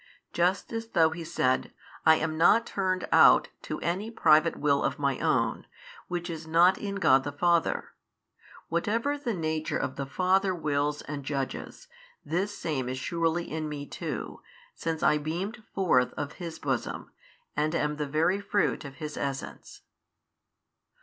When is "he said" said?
1.11-1.71